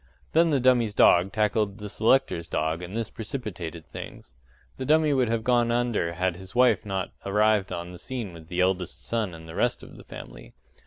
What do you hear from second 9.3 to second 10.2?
and the rest of the